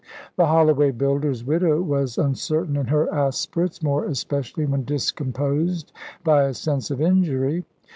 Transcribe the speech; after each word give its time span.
The 0.35 0.47
Holloway 0.47 0.89
builder's 0.89 1.45
widow 1.45 1.79
was 1.79 2.17
uncertain 2.17 2.75
in 2.75 2.87
her 2.87 3.07
aspirates, 3.13 3.83
more 3.83 4.03
especially 4.05 4.65
when 4.65 4.83
discomposed 4.83 5.91
by 6.23 6.45
a 6.45 6.55
sense 6.55 6.89
of 6.89 6.99
injury. 6.99 7.65